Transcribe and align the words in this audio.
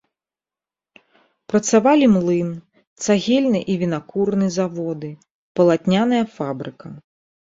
Працавалі 1.51 2.05
млын, 2.15 2.49
цагельны 3.05 3.61
і 3.75 3.75
вінакурны 3.85 4.47
заводы, 4.57 5.11
палатняная 5.61 6.25
фабрыка. 6.41 6.87